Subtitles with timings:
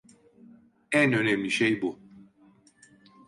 [0.91, 1.99] En önemli şey bu.